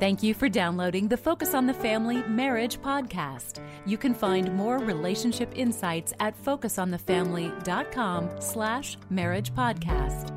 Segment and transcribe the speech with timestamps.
[0.00, 3.60] Thank you for downloading the Focus on the Family Marriage podcast.
[3.84, 10.34] You can find more relationship insights at focusonthefamily.com slash marriage podcast.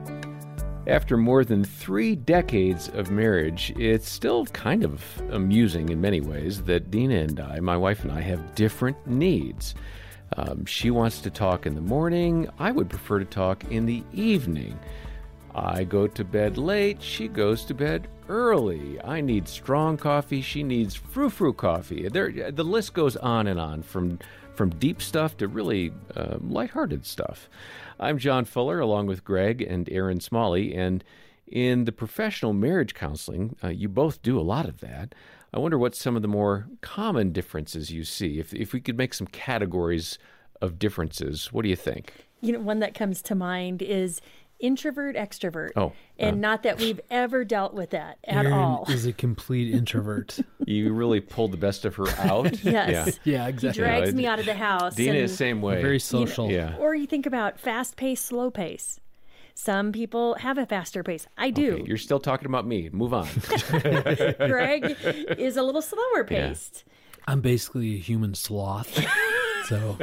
[0.87, 6.63] After more than three decades of marriage, it's still kind of amusing in many ways
[6.63, 9.75] that Dena and I, my wife and I, have different needs.
[10.37, 12.49] Um, she wants to talk in the morning.
[12.57, 14.79] I would prefer to talk in the evening.
[15.53, 17.01] I go to bed late.
[17.01, 19.01] She goes to bed early.
[19.03, 20.41] I need strong coffee.
[20.41, 22.07] She needs frou frou coffee.
[22.07, 24.19] There, the list goes on and on from
[24.53, 27.49] from deep stuff to really uh, lighthearted stuff.
[27.99, 31.03] I'm John Fuller, along with Greg and Erin Smalley, and
[31.47, 35.13] in the professional marriage counseling, uh, you both do a lot of that.
[35.53, 38.39] I wonder what some of the more common differences you see.
[38.39, 40.17] If if we could make some categories
[40.61, 42.27] of differences, what do you think?
[42.39, 44.21] You know, one that comes to mind is
[44.61, 45.71] introvert extrovert.
[45.75, 48.85] Oh, and uh, not that we've ever dealt with that at Erin all.
[48.89, 50.39] is a complete introvert.
[50.67, 52.63] You really pulled the best of her out.
[52.63, 53.19] yes.
[53.25, 53.83] yeah, He exactly.
[53.83, 54.95] drags Yeah, me out of the house.
[54.95, 55.81] Dena and, is same way.
[55.81, 56.49] Very social.
[56.49, 56.77] yeah.
[56.77, 58.99] Or you think about fast pace, slow pace.
[59.53, 61.27] Some people have a faster pace.
[61.37, 61.73] I do.
[61.73, 62.89] Okay, you're still talking about me.
[62.93, 63.27] Move on.
[64.37, 64.95] Greg
[65.37, 66.47] is a little slower Yeah.
[66.49, 66.83] paced.
[67.27, 68.97] I'm basically a human sloth.
[69.71, 69.97] So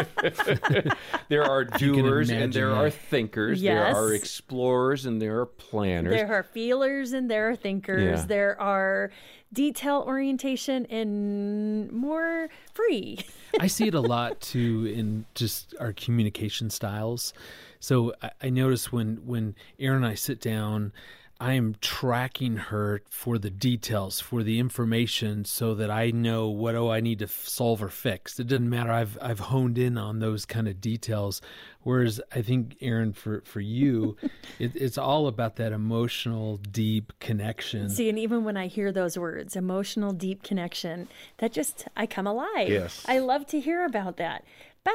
[1.28, 2.76] there are doers and there that.
[2.76, 3.62] are thinkers.
[3.62, 3.92] Yes.
[3.92, 6.14] There are explorers and there are planners.
[6.14, 8.20] There are feelers and there are thinkers.
[8.20, 8.26] Yeah.
[8.26, 9.10] There are
[9.52, 13.18] detail orientation and more free.
[13.60, 17.34] I see it a lot too in just our communication styles.
[17.78, 20.92] So I, I notice when when Erin and I sit down,
[21.40, 26.74] I am tracking her for the details, for the information, so that I know what
[26.74, 28.40] oh I need to solve or fix.
[28.40, 28.90] It doesn't matter.
[28.90, 31.40] I've I've honed in on those kind of details.
[31.82, 34.16] Whereas I think Erin, for for you,
[34.58, 37.88] it, it's all about that emotional, deep connection.
[37.88, 41.06] See, and even when I hear those words, emotional, deep connection,
[41.38, 42.68] that just, I come alive.
[42.68, 43.04] Yes.
[43.06, 44.44] I love to hear about that.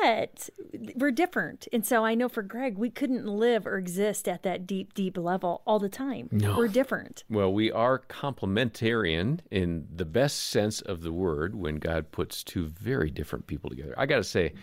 [0.01, 0.49] But
[0.95, 1.67] we're different.
[1.71, 5.17] And so I know for Greg, we couldn't live or exist at that deep, deep
[5.17, 6.29] level all the time.
[6.31, 6.57] No.
[6.57, 7.23] We're different.
[7.29, 12.65] Well, we are complementarian in the best sense of the word when God puts two
[12.65, 13.93] very different people together.
[13.95, 14.53] I got to say,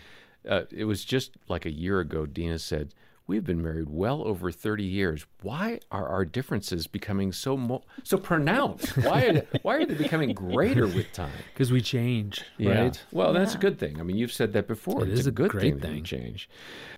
[0.49, 2.93] uh, it was just like a year ago, Dena said,
[3.31, 5.25] We've been married well over 30 years.
[5.43, 8.97] Why are our differences becoming so mo- so pronounced?
[8.97, 11.31] Why are, they, why are they becoming greater with time?
[11.55, 12.83] Because we change, Yeah.
[12.83, 13.05] right?
[13.13, 14.01] Well, that's a good thing.
[14.01, 15.05] I mean, you've said that before.
[15.05, 16.03] It it's is a a good great thing, that you thing.
[16.05, 16.49] change.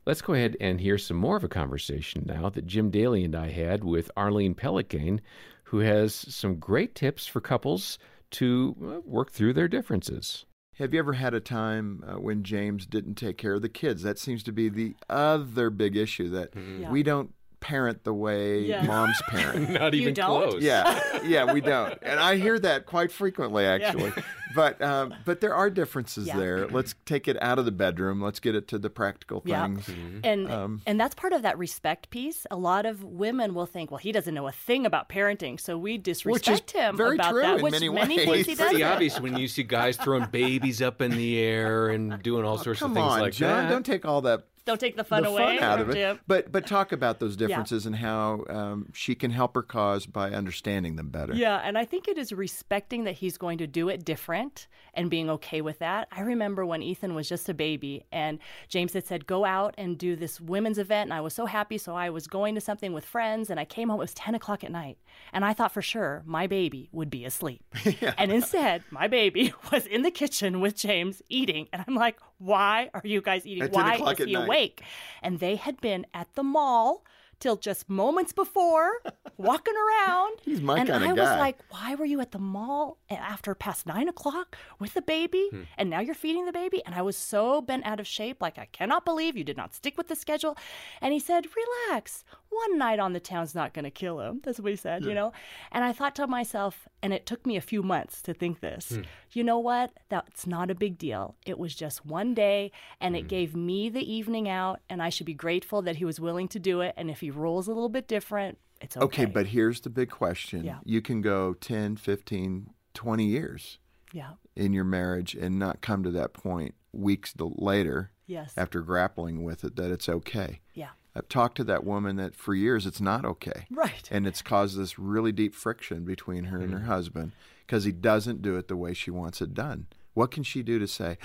[0.07, 3.37] Let's go ahead and hear some more of a conversation now that Jim Daly and
[3.37, 5.21] I had with Arlene Pellicane,
[5.65, 7.99] who has some great tips for couples
[8.31, 10.47] to uh, work through their differences.
[10.79, 14.03] Have you ever had a time uh, when James didn't take care of the kids?
[14.03, 16.55] That seems to be the other big issue that
[16.91, 18.83] we don't parent the way Yeah.
[18.83, 19.71] moms parent.
[19.71, 20.61] Not You don't?
[20.63, 24.13] yeah, yeah, we don't, and I hear that quite frequently, actually.
[24.55, 26.37] But um, but there are differences Yeah.
[26.37, 26.67] there.
[26.69, 28.21] Let's take it out of the bedroom.
[28.21, 29.51] Let's get it to the practical things.
[29.51, 29.95] Yeah.
[29.95, 30.21] things.
[30.25, 32.47] And Um, and that's part of that respect piece.
[32.51, 35.77] A lot of women will think, well, he doesn't know a thing about parenting, so
[35.79, 37.57] we disrespect him very about true that.
[37.59, 38.27] in which many many ways.
[38.27, 41.89] thinks It's he pretty obvious when you see guys throwing babies up in the air
[41.89, 43.65] and doing all sorts Come of things on, like John.
[43.65, 43.71] that.
[43.71, 46.21] Don't take all that Don't take the fun the away fun out of it.
[46.27, 50.31] But but talk about those differences and how um, she can help her cause by
[50.31, 51.35] understanding them better.
[51.35, 55.11] Yeah, and I think it is respecting that he's going to do it different and
[55.11, 56.09] being okay with that.
[56.13, 59.99] I remember when Ethan was just a baby and James had said, Go out and
[59.99, 61.09] do this women's event.
[61.09, 61.79] And I was so happy.
[61.79, 63.99] So I was going to something with friends and I came home.
[63.99, 64.99] It was 10 o'clock at night.
[65.33, 67.63] And I thought for sure my baby would be asleep.
[68.19, 71.69] And instead, my baby was in the kitchen with James eating.
[71.73, 73.63] And I'm like, Why are you guys eating?
[73.63, 74.45] At Why is he night.
[74.45, 74.83] awake?
[75.23, 77.05] And they had been at the mall
[77.43, 78.93] till just moments before,
[79.37, 80.39] walking around.
[80.43, 81.11] He's my and kinda guy.
[81.11, 84.95] And I was like, why were you at the mall after past nine o'clock with
[84.95, 85.49] the baby?
[85.51, 85.63] Hmm.
[85.77, 86.81] And now you're feeding the baby?
[86.87, 89.75] And I was so bent out of shape, like, I cannot believe you did not
[89.75, 90.57] stick with the schedule.
[91.01, 91.47] And he said,
[91.89, 92.25] relax.
[92.51, 94.41] One night on the town's not going to kill him.
[94.45, 95.33] That's what he said, you know?
[95.73, 98.91] And I thought to myself, and it took me a few months to think this,
[98.91, 99.03] Hmm.
[99.33, 99.93] you know what?
[100.11, 101.35] That's not a big deal.
[101.47, 102.71] It was just one day,
[103.01, 103.21] and Hmm.
[103.21, 106.47] it gave me the evening out, and I should be grateful that he was willing
[106.49, 106.93] to do it.
[106.99, 109.05] And if he rolls a little bit different, it's okay.
[109.05, 110.65] Okay, but here's the big question.
[110.65, 110.79] Yeah.
[110.85, 113.79] You can go 10, 15, 20 years
[114.13, 114.33] Yeah.
[114.57, 118.53] in your marriage and not come to that point weeks later Yes.
[118.57, 120.61] after grappling with it that it's okay.
[120.75, 120.91] Yeah.
[121.15, 123.67] I've talked to that woman that for years it's not okay.
[123.71, 124.09] Right.
[124.11, 126.89] And it's caused this really deep friction between her and her mm-hmm.
[126.89, 127.33] husband
[127.67, 129.87] because he doesn't do it the way she wants it done.
[130.15, 131.19] What can she do to say,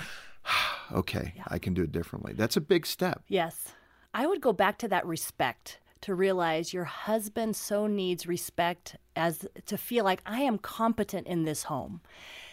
[0.92, 2.34] okay, I can do it differently?
[2.34, 3.24] That's a big step.
[3.28, 3.74] Yes.
[4.14, 9.48] I would go back to that respect to realize your husband so needs respect as
[9.66, 12.02] to feel like I am competent in this home.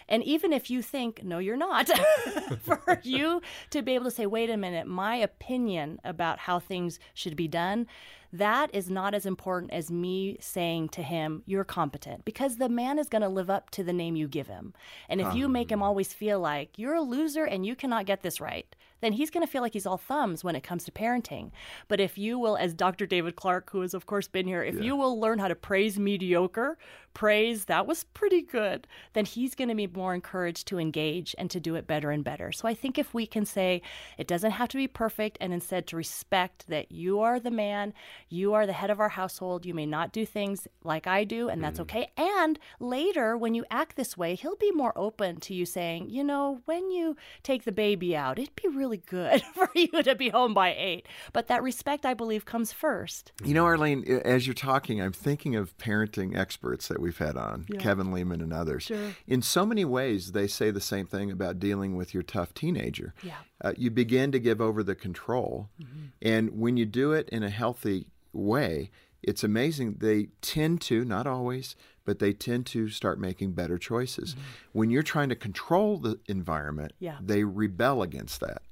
[0.08, 1.88] And even if you think, no, you're not,
[2.60, 6.98] for you to be able to say, wait a minute, my opinion about how things
[7.14, 7.86] should be done,
[8.32, 12.98] that is not as important as me saying to him, you're competent, because the man
[12.98, 14.74] is going to live up to the name you give him.
[15.08, 18.22] And if you make him always feel like you're a loser and you cannot get
[18.22, 20.92] this right, then he's going to feel like he's all thumbs when it comes to
[20.92, 21.50] parenting.
[21.88, 23.06] But if you will, as Dr.
[23.06, 24.82] David Clarke, who has of course been here, if yeah.
[24.82, 26.78] you will learn how to praise mediocre,
[27.14, 31.50] praise that was pretty good, then he's going to be more encouraged to engage and
[31.50, 32.52] to do it better and better.
[32.52, 33.82] So I think if we can say
[34.18, 37.92] it doesn't have to be perfect and instead to respect that you are the man,
[38.28, 41.48] you are the head of our household, you may not do things like I do,
[41.48, 41.82] and that's mm.
[41.82, 42.10] okay.
[42.16, 46.22] And later, when you act this way, he'll be more open to you saying, you
[46.22, 50.14] know, when you take the baby out, it'd be really really good for you to
[50.14, 51.06] be home by eight.
[51.32, 53.32] But that respect, I believe, comes first.
[53.44, 57.66] You know, Arlene, as you're talking, I'm thinking of parenting experts that we've had on,
[57.68, 57.78] yeah.
[57.78, 58.84] Kevin Leman and others.
[58.84, 59.14] Sure.
[59.26, 63.14] In so many ways, they say the same thing about dealing with your tough teenager.
[63.22, 63.36] Yeah.
[63.62, 65.68] Uh, you begin to give over the control.
[65.80, 66.06] Mm-hmm.
[66.22, 68.90] And when you do it in a healthy way,
[69.22, 69.96] it's amazing.
[70.00, 74.32] They tend to, not always, but they tend to start making better choices.
[74.32, 74.42] Mm-hmm.
[74.72, 77.18] When you're trying to control the environment, yeah.
[77.20, 78.62] they rebel against that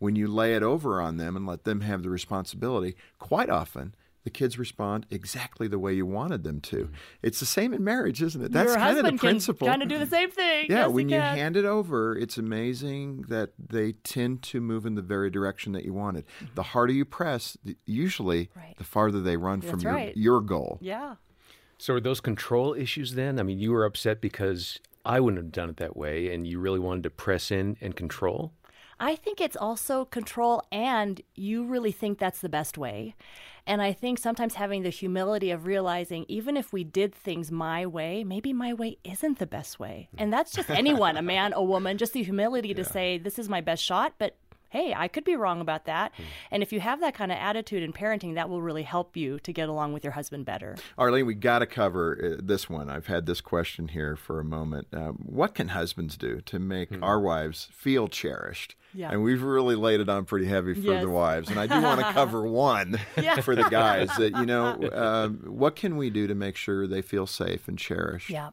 [0.00, 3.94] when you lay it over on them and let them have the responsibility, quite often
[4.24, 6.76] the kids respond exactly the way you wanted them to.
[6.76, 6.94] Mm-hmm.
[7.22, 8.52] It's the same in marriage, isn't it?
[8.52, 9.66] That's kind of the principle.
[9.66, 10.66] Kind of do the same thing.
[10.68, 14.84] Yeah, yes, when you, you hand it over, it's amazing that they tend to move
[14.86, 16.26] in the very direction that you wanted.
[16.26, 16.54] Mm-hmm.
[16.54, 17.56] The harder you press,
[17.86, 18.74] usually right.
[18.76, 20.16] the farther they run That's from your right.
[20.16, 20.78] your goal.
[20.80, 21.16] Yeah.
[21.78, 23.40] So are those control issues then?
[23.40, 26.58] I mean, you were upset because I wouldn't have done it that way and you
[26.58, 28.52] really wanted to press in and control?
[29.00, 33.14] I think it's also control, and you really think that's the best way.
[33.66, 37.86] And I think sometimes having the humility of realizing, even if we did things my
[37.86, 40.10] way, maybe my way isn't the best way.
[40.18, 42.74] And that's just anyone, a man, a woman, just the humility yeah.
[42.74, 44.36] to say, this is my best shot, but
[44.70, 46.12] hey, I could be wrong about that.
[46.16, 46.24] Mm.
[46.52, 49.38] And if you have that kind of attitude in parenting, that will really help you
[49.40, 50.76] to get along with your husband better.
[50.96, 52.88] Arlene, we got to cover uh, this one.
[52.88, 54.88] I've had this question here for a moment.
[54.92, 57.02] Um, what can husbands do to make mm.
[57.02, 58.76] our wives feel cherished?
[58.94, 59.10] Yeah.
[59.10, 61.02] And we've really laid it on pretty heavy for yes.
[61.02, 61.50] the wives.
[61.50, 63.40] And I do want to cover one yeah.
[63.40, 67.02] for the guys that, you know, um, what can we do to make sure they
[67.02, 68.30] feel safe and cherished?
[68.30, 68.50] Yeah.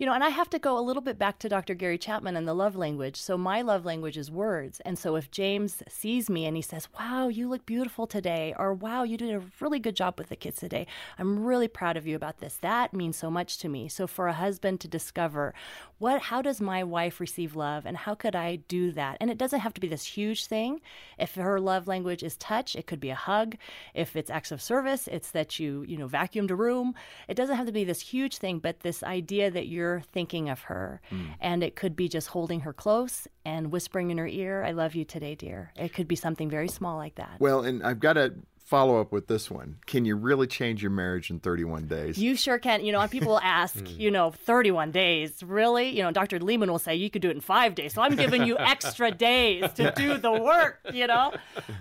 [0.00, 1.74] You know, and I have to go a little bit back to Dr.
[1.74, 3.20] Gary Chapman and the love language.
[3.20, 4.80] So my love language is words.
[4.80, 8.72] And so if James sees me and he says, Wow, you look beautiful today, or
[8.72, 10.86] Wow, you did a really good job with the kids today,
[11.18, 12.56] I'm really proud of you about this.
[12.62, 13.88] That means so much to me.
[13.88, 15.52] So for a husband to discover
[15.98, 19.18] what how does my wife receive love and how could I do that?
[19.20, 20.80] And it doesn't have to be this huge thing.
[21.18, 23.56] If her love language is touch, it could be a hug.
[23.92, 26.94] If it's acts of service, it's that you, you know, vacuumed a room.
[27.28, 30.48] It doesn't have to be this huge thing, but this idea that you're you're thinking
[30.48, 31.00] of her.
[31.10, 31.34] Mm.
[31.40, 34.94] And it could be just holding her close and whispering in her ear, I love
[34.94, 35.72] you today, dear.
[35.76, 37.36] It could be something very small like that.
[37.38, 38.34] Well, and I've got to
[38.70, 39.74] follow up with this one.
[39.86, 42.16] Can you really change your marriage in 31 days?
[42.18, 42.84] You sure can.
[42.84, 44.00] You know, people will ask, hmm.
[44.00, 45.88] you know, 31 days, really?
[45.88, 46.38] You know, Dr.
[46.38, 47.94] Leman will say you could do it in five days.
[47.94, 51.32] So I'm giving you extra days to do the work, you know?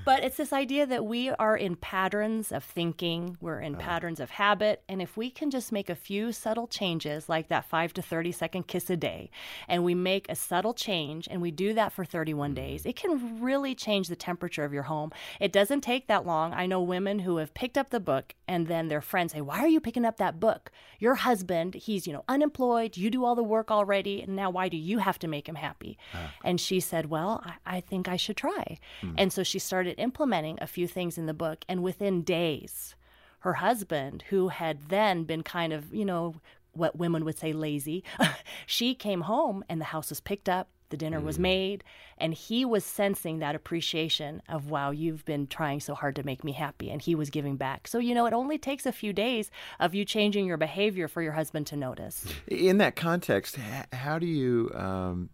[0.03, 3.79] But it's this idea that we are in patterns of thinking, we're in uh.
[3.79, 4.81] patterns of habit.
[4.89, 8.31] And if we can just make a few subtle changes, like that five to 30
[8.31, 9.29] second kiss a day,
[9.67, 13.39] and we make a subtle change and we do that for 31 days, it can
[13.39, 15.11] really change the temperature of your home.
[15.39, 16.51] It doesn't take that long.
[16.55, 19.41] I know know women who have picked up the book and then their friends say,
[19.41, 20.71] Why are you picking up that book?
[20.99, 24.69] Your husband, he's, you know, unemployed, you do all the work already, and now why
[24.69, 25.97] do you have to make him happy?
[26.13, 26.27] Uh.
[26.43, 28.79] And she said, Well, I, I, think I should try.
[29.01, 29.15] Mm.
[29.17, 32.95] And so she started implementing a few things in the book, and within days,
[33.39, 36.35] her husband, who had then been kind of, you know,
[36.73, 38.03] what women would say lazy,
[38.65, 41.23] she came home and the house was picked up the dinner mm.
[41.23, 41.83] was made,
[42.17, 46.43] and he was sensing that appreciation of, wow, you've been trying so hard to make
[46.43, 46.89] me happy.
[46.89, 47.87] And he was giving back.
[47.87, 51.21] So, you know, it only takes a few days of you changing your behavior for
[51.21, 52.25] your husband to notice.
[52.47, 53.57] In that context,
[53.93, 55.29] how do you um,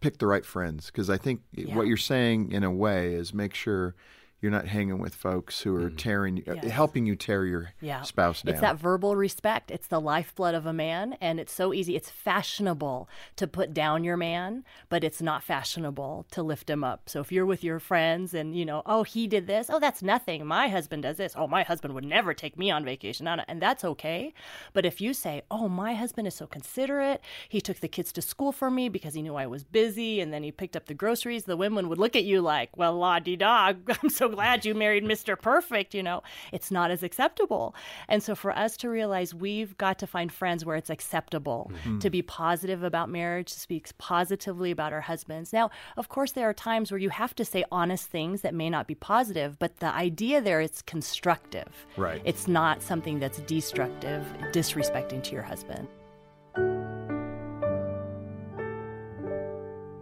[0.00, 0.86] pick the right friends?
[0.86, 1.74] Because I think yeah.
[1.74, 3.94] what you're saying, in a way, is make sure
[4.40, 5.96] you're not hanging with folks who are mm.
[5.96, 8.02] tearing, uh, helping you tear your yeah.
[8.02, 8.52] spouse down.
[8.52, 9.70] It's that verbal respect.
[9.70, 11.96] It's the lifeblood of a man, and it's so easy.
[11.96, 17.08] It's fashionable to put down your man, but it's not fashionable to lift him up.
[17.08, 20.02] So if you're with your friends and you know, oh, he did this, oh, that's
[20.02, 20.44] nothing.
[20.46, 21.34] My husband does this.
[21.34, 24.34] Oh, my husband would never take me on vacation, and that's okay.
[24.74, 28.22] But if you say, oh, my husband is so considerate, he took the kids to
[28.22, 30.94] school for me because he knew I was busy, and then he picked up the
[30.94, 34.34] groceries, the women would look at you like, well, la di da, I'm so so
[34.34, 35.40] glad you married Mr.
[35.40, 36.22] Perfect, you know.
[36.52, 37.74] It's not as acceptable.
[38.08, 41.98] And so for us to realize we've got to find friends where it's acceptable mm-hmm.
[42.00, 45.52] to be positive about marriage, to speak positively about our husbands.
[45.52, 48.70] Now, of course, there are times where you have to say honest things that may
[48.70, 51.86] not be positive, but the idea there is constructive.
[51.96, 52.20] Right.
[52.24, 55.88] It's not something that's destructive, disrespecting to your husband.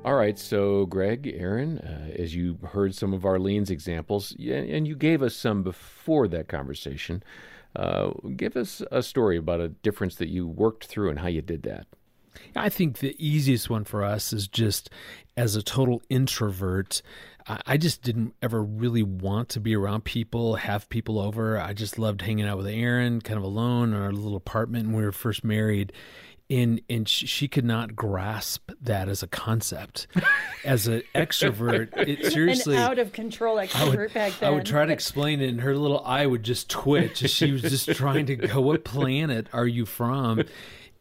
[0.05, 4.97] All right, so Greg, Erin, uh, as you heard some of Arlene's examples, and you
[4.97, 7.23] gave us some before that conversation,
[7.75, 11.41] uh, give us a story about a difference that you worked through and how you
[11.41, 11.87] did that.
[12.55, 14.91] I think the easiest one for us is just
[15.39, 17.01] as a total introvert.
[17.47, 21.59] I just didn't ever really want to be around people, have people over.
[21.59, 24.97] I just loved hanging out with Erin, kind of alone in our little apartment when
[24.97, 25.93] we were first married
[26.51, 30.07] and and she could not grasp that as a concept.
[30.65, 34.65] As an extrovert it seriously an out of control extrovert would, back then i would
[34.65, 37.91] try to explain it and her little eye would just twitch as she was just
[37.91, 40.43] trying to go what planet are you from?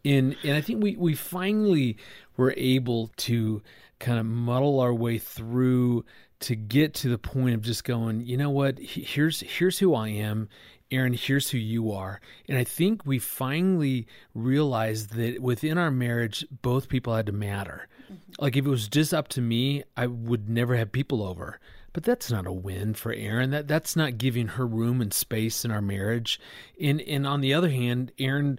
[0.04, 1.96] And and i think we we finally
[2.36, 3.62] were able to
[4.00, 6.04] kind of muddle our way through
[6.40, 8.78] to get to the point of just going you know what?
[8.78, 10.50] Here's here's who i am
[10.90, 12.20] Erin, here's who you are.
[12.48, 17.88] And I think we finally realized that within our marriage, both people had to matter.
[18.04, 18.14] Mm-hmm.
[18.38, 21.58] Like if it was just up to me, I would never have people over.
[21.92, 23.50] But that's not a win for Erin.
[23.50, 26.40] That that's not giving her room and space in our marriage.
[26.80, 28.58] And and on the other hand, Erin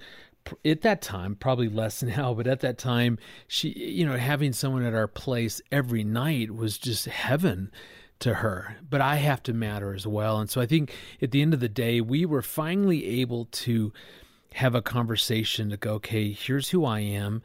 [0.63, 3.17] at that time, probably less now, but at that time,
[3.47, 7.71] she, you know, having someone at our place every night was just heaven
[8.19, 10.39] to her, but I have to matter as well.
[10.39, 13.91] And so I think at the end of the day, we were finally able to
[14.53, 17.41] have a conversation to go, okay, here's who I am.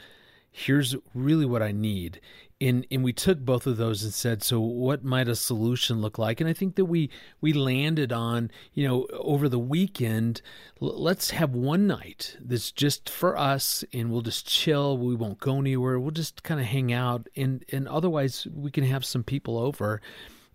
[0.53, 2.21] Here's really what I need.
[2.61, 6.19] And, and we took both of those and said, so what might a solution look
[6.19, 6.41] like?
[6.41, 7.09] And I think that we
[7.41, 10.43] we landed on, you know, over the weekend,
[10.79, 14.99] let's have one night that's just for us, and we'll just chill.
[14.99, 15.99] We won't go anywhere.
[15.99, 20.03] We'll just kind of hang out, and and otherwise we can have some people over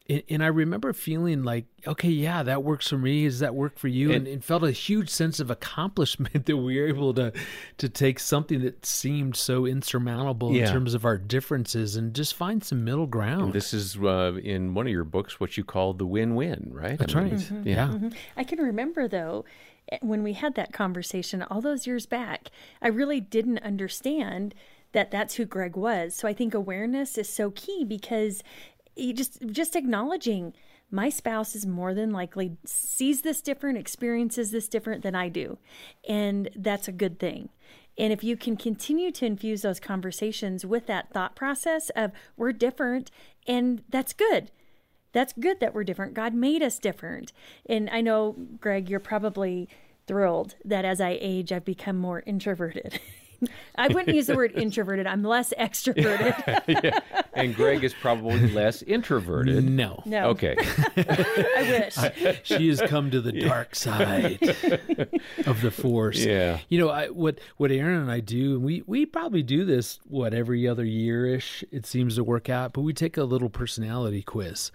[0.07, 3.24] and I remember feeling like, okay, yeah, that works for me.
[3.24, 4.12] Does that work for you?
[4.12, 7.33] And, and, felt a huge sense of accomplishment that we were able to
[7.79, 10.67] to take something that seemed so insurmountable yeah.
[10.67, 13.45] in terms of our differences and just find some middle ground.
[13.45, 17.00] And this is uh, in one of your books what you call the win-win, right?
[17.00, 17.41] That's I mean, right.
[17.41, 17.67] Mm-hmm.
[17.67, 17.88] Yeah.
[17.88, 18.09] Mm-hmm.
[18.38, 19.45] I can remember though
[19.91, 24.53] eh, when we had that conversation all those years back, I really didn't understand
[24.91, 26.15] that that's who Greg was.
[26.15, 28.41] So I think awareness is so key because
[28.96, 30.54] you just just acknowledging
[30.92, 35.58] my spouse is more than likely sees this different, experiences this different than I do.
[36.08, 37.50] And that's a good thing.
[37.98, 42.52] And if you can continue to infuse those conversations with that thought process of we're
[42.52, 43.10] different
[43.48, 44.52] and that's good.
[45.12, 46.14] That's good that we're different.
[46.14, 47.32] God made us different.
[47.66, 49.70] And I know, Greg, you're probably
[50.08, 53.00] thrilled that as I age, I've become more introverted.
[53.75, 55.08] I wouldn't use the word introverted.
[55.08, 56.63] I'm less extroverted.
[56.84, 57.00] yeah.
[57.34, 59.63] And Greg is probably less introverted.
[59.63, 60.01] No.
[60.06, 60.30] No.
[60.30, 60.56] Okay.
[60.98, 62.42] I wish.
[62.44, 64.42] she has come to the dark side
[65.46, 66.24] of the force.
[66.24, 66.60] Yeah.
[66.70, 70.00] You know, I, what what Erin and I do, and we we probably do this
[70.08, 71.63] what every other year ish.
[71.72, 74.72] It seems to work out, but we take a little personality quiz,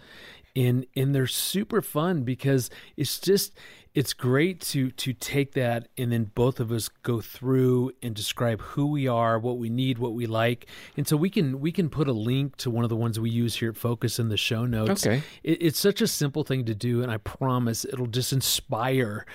[0.57, 3.53] and and they're super fun because it's just
[3.95, 8.61] it's great to to take that and then both of us go through and describe
[8.61, 10.67] who we are, what we need, what we like,
[10.97, 13.31] and so we can we can put a link to one of the ones we
[13.31, 15.07] use here at Focus in the show notes.
[15.07, 19.27] Okay, it, it's such a simple thing to do, and I promise it'll just inspire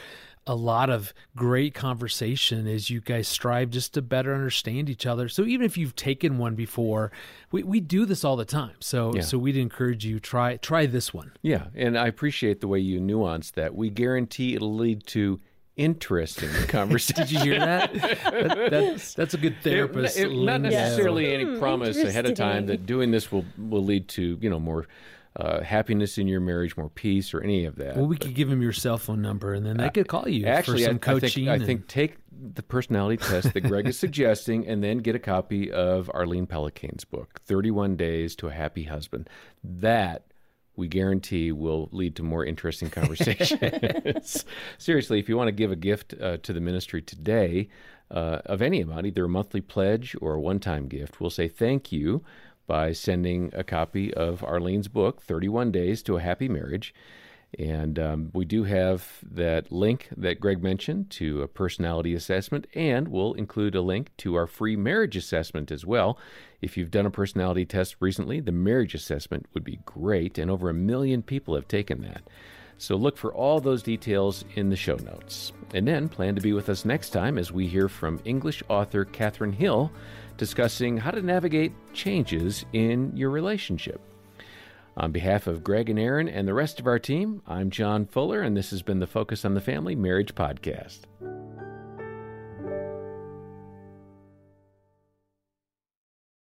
[0.47, 5.27] a lot of great conversation as you guys strive just to better understand each other.
[5.27, 7.11] So even if you've taken one before,
[7.51, 8.75] we, we do this all the time.
[8.79, 9.21] So yeah.
[9.21, 11.31] so we'd encourage you try try this one.
[11.41, 13.75] Yeah, and I appreciate the way you nuance that.
[13.75, 15.39] We guarantee it'll lead to
[15.75, 17.23] interesting conversation.
[17.23, 17.93] Did you hear that?
[17.93, 20.17] that, that that's a good therapist.
[20.17, 23.83] It, it, not necessarily any hmm, promise ahead of time that doing this will will
[23.83, 24.85] lead to you know more
[25.38, 27.98] uh, happiness in your marriage, more peace, or any of that.
[27.98, 30.08] Well, we but, could give them your cell phone number, and then they uh, could
[30.08, 31.50] call you actually, for some I, coaching.
[31.50, 31.63] I think, and...
[31.63, 35.72] I think take the personality test that Greg is suggesting, and then get a copy
[35.72, 39.30] of Arlene Pellicane's book, "31 Days to a Happy Husband."
[39.63, 40.25] That
[40.77, 44.46] we guarantee will lead to more interesting conversations.
[44.77, 47.68] Seriously, if you want to give a gift uh, to the ministry today
[48.10, 51.50] uh, of any amount, either a monthly pledge or a one time gift, we'll say
[51.50, 52.24] thank you
[52.67, 56.93] by sending a copy of Arlene's book, 31 Days to a Happy Marriage.
[57.57, 63.07] And um, we do have that link that Greg mentioned to a personality assessment, and
[63.07, 66.17] we'll include a link to our free marriage assessment as well.
[66.62, 70.69] If you've done a personality test recently, the marriage assessment would be great, and over
[70.69, 72.24] a million people have taken that.
[72.77, 75.53] So look for all those details in the show notes.
[75.74, 79.05] And then plan to be with us next time as we hear from English author
[79.05, 79.91] Kathryn Hill
[80.38, 84.01] discussing how to navigate changes in your relationship.
[84.98, 88.41] On behalf of Greg and Erin and the rest of our team, I'm John Fuller,
[88.41, 91.01] and this has been the Focus on the Family Marriage Podcast.